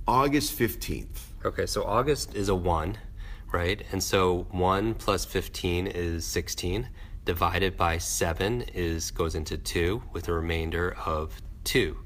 August 0.09 0.59
15th. 0.59 1.07
Okay, 1.45 1.66
so 1.66 1.85
August 1.85 2.35
is 2.35 2.49
a 2.49 2.55
one, 2.55 2.99
right? 3.56 3.82
And 3.92 4.02
so 4.02 4.46
one 4.50 4.94
plus 4.94 5.25
fifteen 5.25 5.86
is 5.86 6.25
sixteen. 6.25 6.88
Divided 7.25 7.76
by 7.76 7.98
seven 7.98 8.62
is 8.72 9.10
goes 9.10 9.34
into 9.34 9.56
two, 9.58 10.02
with 10.12 10.28
a 10.28 10.32
remainder 10.32 10.96
of 11.04 11.40
two. 11.64 11.96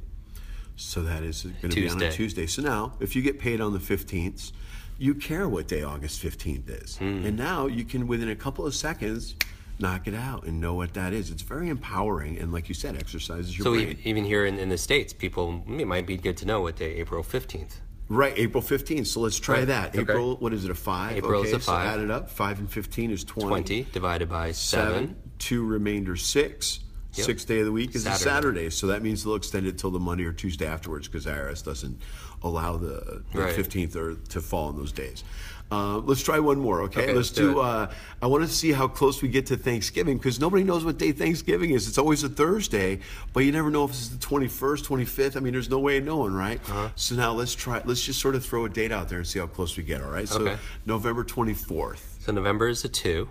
So 0.76 1.02
that 1.02 1.22
is 1.22 1.42
going 1.42 1.70
to 1.70 1.76
be 1.76 1.88
on 1.90 1.98
a 1.98 2.10
Tuesday. 2.10 2.10
Tuesday. 2.10 2.46
So 2.46 2.62
now, 2.62 2.94
if 3.00 3.14
you 3.14 3.20
get 3.20 3.38
paid 3.38 3.60
on 3.60 3.74
the 3.74 3.78
15th, 3.78 4.52
you 4.96 5.14
care 5.14 5.46
what 5.46 5.68
day 5.68 5.82
August 5.82 6.22
15th 6.22 6.82
is. 6.82 6.96
Hmm. 6.96 7.26
And 7.26 7.36
now 7.36 7.66
you 7.66 7.84
can, 7.84 8.06
within 8.06 8.30
a 8.30 8.36
couple 8.36 8.66
of 8.66 8.74
seconds, 8.74 9.34
knock 9.78 10.06
it 10.08 10.14
out 10.14 10.44
and 10.44 10.58
know 10.58 10.72
what 10.72 10.94
that 10.94 11.12
is. 11.12 11.30
It's 11.30 11.42
very 11.42 11.68
empowering. 11.68 12.38
And 12.38 12.50
like 12.50 12.68
you 12.70 12.74
said, 12.74 12.96
exercises 12.96 13.56
your 13.56 13.64
So 13.64 13.72
brain. 13.72 13.96
So 13.96 14.08
even 14.08 14.24
here 14.24 14.46
in, 14.46 14.58
in 14.58 14.70
the 14.70 14.78
states, 14.78 15.12
people 15.12 15.62
it 15.68 15.86
might 15.86 16.06
be 16.06 16.16
good 16.16 16.38
to 16.38 16.46
know 16.46 16.62
what 16.62 16.76
day 16.76 16.94
April 16.94 17.22
fifteenth. 17.22 17.80
Right, 18.10 18.34
April 18.36 18.60
15th. 18.62 19.06
So 19.06 19.20
let's 19.20 19.38
try 19.38 19.58
Right, 19.60 19.64
that. 19.68 19.88
okay. 19.90 20.00
April, 20.00 20.36
what 20.36 20.52
is 20.52 20.64
it, 20.64 20.70
a 20.70 20.74
5? 20.74 21.16
April 21.16 21.42
is 21.42 21.48
okay, 21.50 21.56
a 21.56 21.60
so 21.60 21.70
five. 21.72 21.86
add 21.86 22.00
it 22.00 22.10
up. 22.10 22.28
5 22.28 22.58
and 22.58 22.70
15 22.70 23.10
is 23.12 23.22
20. 23.24 23.48
Twenty 23.48 23.82
divided 23.92 24.28
by 24.28 24.50
seven. 24.50 24.92
7. 25.10 25.16
2 25.38 25.64
remainder 25.64 26.16
6. 26.16 26.80
Yep. 27.14 27.26
Sixth 27.26 27.48
day 27.48 27.58
of 27.60 27.66
the 27.66 27.72
week 27.72 27.94
is 27.96 28.06
a 28.06 28.10
Saturday. 28.10 28.24
Saturday. 28.24 28.70
So 28.70 28.86
that 28.88 29.02
means 29.02 29.24
they'll 29.24 29.34
extend 29.34 29.66
it 29.66 29.78
till 29.78 29.90
the 29.90 29.98
Monday 29.98 30.24
or 30.24 30.32
Tuesday 30.32 30.66
afterwards 30.66 31.08
because 31.08 31.26
IRS 31.26 31.64
doesn't 31.64 32.00
allow 32.42 32.76
the, 32.76 33.22
the 33.32 33.40
Right. 33.40 33.54
15th 33.56 33.96
or 33.96 34.14
to 34.28 34.40
fall 34.40 34.68
on 34.68 34.76
those 34.76 34.92
days. 34.92 35.24
Uh, 35.72 35.98
let's 35.98 36.20
try 36.22 36.38
one 36.40 36.58
more, 36.58 36.82
okay? 36.82 37.02
Okay, 37.02 37.06
let's 37.14 37.28
let's 37.28 37.30
do 37.30 37.54
do. 37.54 37.60
Uh, 37.60 37.92
I 38.20 38.26
want 38.26 38.42
to 38.44 38.50
see 38.50 38.72
how 38.72 38.88
close 38.88 39.22
we 39.22 39.28
get 39.28 39.46
to 39.46 39.56
Thanksgiving 39.56 40.16
because 40.18 40.40
nobody 40.40 40.64
knows 40.64 40.84
what 40.84 40.98
day 40.98 41.12
Thanksgiving 41.12 41.70
is. 41.70 41.86
It's 41.86 41.96
always 41.98 42.24
a 42.24 42.28
Thursday, 42.28 42.98
but 43.32 43.44
you 43.44 43.52
never 43.52 43.70
know 43.70 43.84
if 43.84 43.90
it's 43.92 44.08
the 44.08 44.16
21st, 44.18 44.84
25th. 44.84 45.36
I 45.36 45.40
mean, 45.40 45.52
there's 45.52 45.70
no 45.70 45.78
way 45.78 45.98
of 45.98 46.04
knowing, 46.04 46.32
right? 46.34 46.60
Uh-huh. 46.70 46.88
So 46.96 47.14
now 47.14 47.32
let's 47.32 47.54
try. 47.54 47.82
Let's 47.84 48.02
just 48.04 48.20
sort 48.20 48.34
of 48.34 48.44
throw 48.44 48.64
a 48.64 48.68
date 48.68 48.90
out 48.90 49.08
there 49.08 49.18
and 49.18 49.26
see 49.26 49.38
how 49.38 49.46
close 49.46 49.76
we 49.76 49.84
get. 49.84 50.02
All 50.02 50.10
right? 50.10 50.28
So 50.28 50.40
Okay. 50.42 50.56
November 50.86 51.22
24th. 51.22 52.00
So 52.20 52.32
November 52.32 52.66
is 52.66 52.84
a 52.84 52.88
two. 52.88 53.28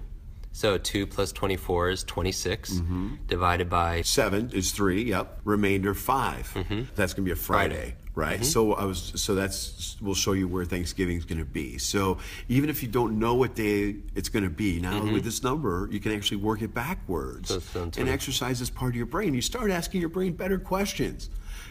So 0.51 0.77
two 0.77 1.05
plus 1.07 1.31
twenty-four 1.31 1.89
is 1.89 2.03
26 2.03 2.73
Mm-hmm. 2.73 3.15
Divided 3.27 3.69
by 3.69 4.01
Seven 4.01 4.51
is 4.53 4.71
three. 4.71 5.03
Yep. 5.03 5.41
Remainder 5.45 5.93
5 5.93 6.53
Mm-hmm. 6.55 6.81
That's 6.95 7.13
going 7.13 7.23
to 7.23 7.29
be 7.29 7.31
a 7.31 7.35
Friday, 7.35 7.95
right? 8.15 8.43
So 8.43 8.73
I 8.73 8.83
was. 8.85 9.13
So 9.15 9.35
that's. 9.35 9.95
We'll 10.01 10.15
show 10.15 10.33
you 10.33 10.47
where 10.47 10.65
Thanksgiving's 10.65 11.25
going 11.25 11.39
to 11.39 11.45
be. 11.45 11.77
So 11.77 12.17
even 12.47 12.69
if 12.69 12.81
you 12.81 12.89
don't 12.89 13.19
know 13.19 13.35
what 13.35 13.55
day 13.55 13.95
it's 14.15 14.29
going 14.29 14.43
to 14.43 14.49
be, 14.49 14.79
now 14.79 15.01
with 15.03 15.23
this 15.23 15.43
number, 15.43 15.87
you 15.91 15.99
can 15.99 16.11
actually 16.13 16.37
work 16.37 16.61
it 16.61 16.73
backwards 16.73 17.51
Mm-hmm. 17.51 17.91
So 17.91 18.01
and 18.01 18.09
exercise 18.09 18.59
this 18.59 18.69
part 18.69 18.91
of 18.91 18.95
your 18.95 19.05
brain. 19.05 19.33
You 19.33 19.41
start 19.41 19.71
asking 19.71 20.01
your 20.01 20.09
brain 20.09 20.33
better 20.33 20.57
questions. 20.59 21.29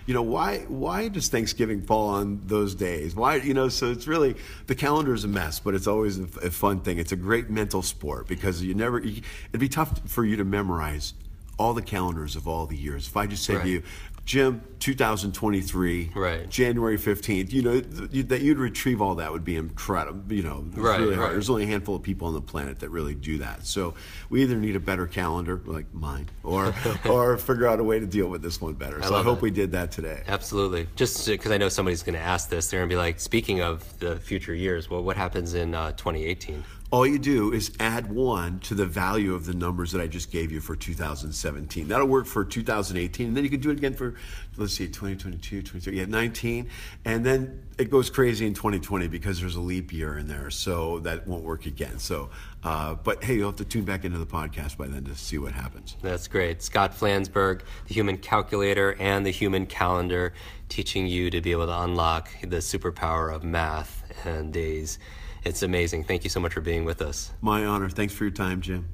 You 0.09 0.15
know 0.15 0.23
why? 0.23 0.61
Why 0.69 1.09
does 1.09 1.29
Thanksgiving 1.29 1.83
fall 1.83 2.09
on 2.09 2.41
those 2.47 2.75
days? 2.75 3.15
Why? 3.15 3.35
You 3.37 3.53
know, 3.53 3.69
so 3.69 3.91
it's 3.91 4.07
really 4.07 4.37
the 4.67 4.75
calendar 4.75 5.12
is 5.12 5.25
a 5.25 5.29
mess, 5.29 5.61
but 5.61 5.75
it's 5.75 5.87
always 5.87 6.19
a, 6.19 6.23
a 6.47 6.50
fun 6.50 6.81
thing. 6.81 6.99
It's 6.99 7.12
a 7.12 7.17
great 7.17 7.50
mental 7.50 7.83
sport 7.83 8.27
because 8.27 8.62
you 8.62 8.73
never. 8.73 9.00
You, 9.00 9.21
it'd 9.50 9.61
be 9.61 9.69
tough 9.69 10.00
for 10.09 10.25
you 10.25 10.37
to 10.37 10.45
memorize 10.45 11.12
all 11.59 11.75
the 11.75 11.83
calendars 11.83 12.37
of 12.37 12.47
all 12.49 12.67
the 12.67 12.77
years. 12.77 13.07
If 13.09 13.17
I 13.17 13.27
just 13.27 13.45
said 13.45 13.57
Right. 13.57 13.65
to 13.65 13.69
you, 13.71 13.83
Jim, 14.25 14.61
2023, 14.79 16.11
Right. 16.15 16.49
January 16.50 16.99
15th, 16.99 17.50
you 17.53 17.62
know, 17.62 17.81
th- 17.81 18.29
that 18.29 18.43
you'd 18.43 18.59
retrieve 18.59 19.00
all 19.00 19.15
that 19.17 19.33
would 19.33 19.45
be 19.45 19.57
incredible. 19.57 20.33
You 20.33 20.43
know, 20.43 20.65
Right, 20.77 21.00
really 21.00 21.15
hard. 21.15 21.29
right. 21.29 21.33
There's 21.33 21.49
only 21.50 21.65
a 21.65 21.67
handful 21.67 21.97
of 21.97 22.03
people 22.03 22.29
on 22.29 22.35
the 22.35 22.41
planet 22.43 22.81
that 22.81 22.91
really 22.91 23.15
do 23.15 23.38
that. 23.38 23.67
So 23.67 23.95
we 24.29 24.43
either 24.43 24.55
need 24.57 24.77
a 24.77 24.81
better 24.81 25.07
calendar, 25.07 25.61
like 25.65 25.87
mine, 25.95 26.29
or 26.45 26.75
or 27.09 27.38
figure 27.38 27.67
out 27.67 27.81
a 27.81 27.85
way 27.85 27.99
to 28.00 28.07
deal 28.07 28.29
with 28.29 28.43
this 28.43 28.61
one 28.61 28.75
better. 28.75 29.00
So 29.03 29.09
I, 29.09 29.11
love 29.11 29.25
hope 29.25 29.38
that. 29.38 29.43
we 29.45 29.50
did 29.50 29.73
that 29.73 29.91
today. 29.91 30.23
Absolutely. 30.29 30.87
Just 30.95 31.27
because 31.27 31.50
I 31.50 31.57
know 31.57 31.71
somebody's 31.71 32.03
going 32.03 32.15
to 32.15 32.21
ask 32.21 32.50
this, 32.50 32.69
they're 32.69 32.81
going 32.81 32.91
to 32.91 32.93
be 32.95 32.99
like, 32.99 33.19
speaking 33.21 33.62
of 33.62 33.99
the 33.99 34.17
future 34.17 34.55
years, 34.55 34.91
well, 34.91 35.03
what 35.03 35.17
happens 35.17 35.55
in 35.55 35.75
uh, 35.75 35.93
2018? 35.93 36.65
All 36.90 37.07
you 37.07 37.18
do 37.18 37.52
is 37.52 37.71
add 37.78 38.11
one 38.11 38.61
to 38.61 38.75
the 38.75 38.87
value 38.87 39.35
of 39.35 39.45
the 39.45 39.52
numbers 39.52 39.92
that 39.92 40.00
I 40.00 40.07
just 40.07 40.30
gave 40.30 40.50
you 40.50 40.59
for 40.59 40.75
2017. 40.75 41.87
That'll 41.87 42.07
work 42.07 42.25
for 42.25 42.47
2018, 42.47 43.28
and 43.28 43.37
then 43.37 43.45
you 43.45 43.50
can 43.50 43.61
do 43.61 43.68
it 43.68 43.76
again 43.76 43.92
for, 43.92 44.14
let's 44.57 44.73
see, 44.73 44.87
2022, 44.87 45.61
23, 45.61 45.99
yeah, 45.99 46.07
19, 46.07 46.71
and 47.04 47.26
then 47.26 47.62
it 47.76 47.90
goes 47.90 48.09
crazy 48.09 48.47
in 48.47 48.54
2020 48.54 49.07
because 49.07 49.38
there's 49.38 49.57
a 49.57 49.61
leap 49.61 49.92
year 49.92 50.16
in 50.16 50.28
there, 50.28 50.49
so 50.49 51.00
that 51.00 51.28
won't 51.28 51.45
work 51.45 51.66
again. 51.66 51.99
So, 51.99 52.30
uh, 52.64 52.95
but 52.95 53.23
hey, 53.23 53.35
you'll 53.35 53.50
have 53.50 53.57
to 53.57 53.66
tune 53.66 53.85
back 53.85 54.07
into 54.07 54.16
the 54.16 54.26
podcast 54.26 54.78
by 54.78 54.87
then 54.87 55.04
to 55.04 55.14
see 55.14 55.37
what 55.37 55.52
happens. 55.52 55.95
That's 56.00 56.26
great. 56.26 56.62
Scott 56.62 56.99
Flansburg, 56.99 57.61
the 57.87 57.92
human 57.92 58.16
calculator 58.16 58.97
and 58.99 59.26
the 59.26 59.30
human 59.30 59.66
calendar, 59.66 60.33
teaching 60.71 61.07
you 61.07 61.28
to 61.28 61.42
be 61.42 61.52
able 61.52 61.66
to 61.66 61.80
unlock 61.83 62.30
the 62.40 62.57
superpower 62.57 63.35
of 63.35 63.45
math 63.45 64.04
and 64.25 64.54
days. 64.54 64.99
It's 65.45 65.62
amazing. 65.62 66.04
Thank 66.04 66.25
you 66.25 66.30
so 66.30 66.40
much 66.40 66.52
for 66.52 66.61
being 66.61 66.85
with 66.85 67.02
us. 67.02 67.33
My 67.40 67.64
honor. 67.64 67.88
Thanks 67.88 68.14
for 68.14 68.25
your 68.25 68.33
time, 68.33 68.61
Jim. 68.61 68.88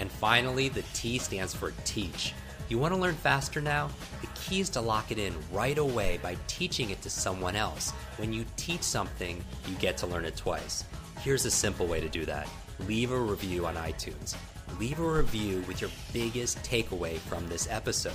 And 0.00 0.10
finally, 0.10 0.70
the 0.70 0.82
T 0.94 1.18
stands 1.18 1.54
for 1.54 1.72
teach. 1.84 2.34
You 2.70 2.78
want 2.78 2.94
to 2.94 3.00
learn 3.00 3.14
faster 3.14 3.60
now? 3.60 3.90
The 4.22 4.28
key 4.28 4.60
is 4.60 4.70
to 4.70 4.80
lock 4.80 5.12
it 5.12 5.18
in 5.18 5.34
right 5.52 5.76
away 5.76 6.18
by 6.22 6.38
teaching 6.46 6.90
it 6.90 7.02
to 7.02 7.10
someone 7.10 7.54
else. 7.54 7.90
When 8.16 8.32
you 8.32 8.46
teach 8.56 8.82
something, 8.82 9.44
you 9.68 9.74
get 9.76 9.98
to 9.98 10.06
learn 10.06 10.24
it 10.24 10.36
twice. 10.36 10.84
Here's 11.20 11.44
a 11.44 11.50
simple 11.50 11.86
way 11.86 12.00
to 12.00 12.08
do 12.08 12.24
that 12.24 12.48
leave 12.88 13.12
a 13.12 13.18
review 13.18 13.66
on 13.66 13.74
iTunes. 13.74 14.34
Leave 14.78 15.00
a 15.00 15.02
review 15.02 15.62
with 15.68 15.82
your 15.82 15.90
biggest 16.14 16.56
takeaway 16.62 17.18
from 17.18 17.46
this 17.48 17.68
episode. 17.70 18.14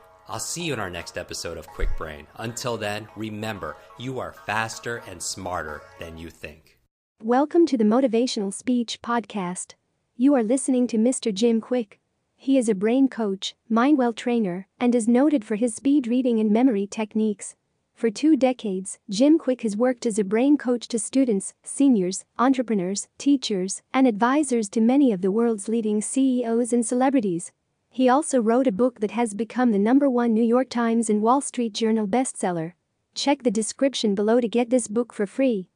I'll 0.31 0.39
see 0.39 0.63
you 0.63 0.71
in 0.71 0.79
our 0.79 0.89
next 0.89 1.17
episode 1.17 1.57
of 1.57 1.67
Kwik 1.67 1.97
Brain. 1.97 2.25
Until 2.37 2.77
then, 2.77 3.05
remember, 3.17 3.75
you 3.99 4.17
are 4.19 4.31
faster 4.31 5.03
and 5.09 5.21
smarter 5.21 5.81
than 5.99 6.17
you 6.17 6.29
think. 6.29 6.77
Welcome 7.21 7.65
to 7.65 7.77
the 7.77 7.83
Motivational 7.83 8.53
Speech 8.53 9.01
Podcast. 9.01 9.73
You 10.15 10.33
are 10.35 10.41
listening 10.41 10.87
to 10.87 10.97
Mr. 10.97 11.33
Jim 11.33 11.59
Kwik. 11.59 11.99
He 12.37 12.57
is 12.57 12.69
a 12.69 12.73
brain 12.73 13.09
coach, 13.09 13.55
mindwell 13.69 14.15
trainer, 14.15 14.67
and 14.79 14.95
is 14.95 15.05
noted 15.05 15.43
for 15.43 15.55
his 15.55 15.75
speed 15.75 16.07
reading 16.07 16.39
and 16.39 16.49
memory 16.49 16.87
techniques. 16.87 17.55
For 17.93 18.09
two 18.09 18.37
decades, 18.37 18.99
Jim 19.09 19.37
Kwik 19.37 19.63
has 19.63 19.75
worked 19.75 20.05
as 20.05 20.17
a 20.17 20.23
brain 20.23 20.57
coach 20.57 20.87
to 20.87 20.97
students, 20.97 21.53
seniors, 21.61 22.23
entrepreneurs, 22.39 23.09
teachers, 23.17 23.81
and 23.93 24.07
advisors 24.07 24.69
to 24.69 24.79
many 24.79 25.11
of 25.11 25.19
the 25.19 25.29
world's 25.29 25.67
leading 25.67 26.01
CEOs 26.01 26.71
and 26.71 26.85
celebrities. 26.85 27.51
He 27.93 28.07
also 28.07 28.39
wrote 28.39 28.67
a 28.67 28.71
book 28.71 29.01
that 29.01 29.11
has 29.11 29.33
become 29.33 29.71
the 29.71 29.77
number 29.77 30.09
one 30.09 30.33
New 30.33 30.41
York 30.41 30.69
Times 30.69 31.09
and 31.09 31.21
Wall 31.21 31.41
Street 31.41 31.73
Journal 31.73 32.07
bestseller. 32.07 32.71
Check 33.13 33.43
the 33.43 33.51
description 33.51 34.15
below 34.15 34.39
to 34.39 34.47
get 34.47 34.69
this 34.69 34.87
book 34.87 35.11
for 35.11 35.27
free. 35.27 35.67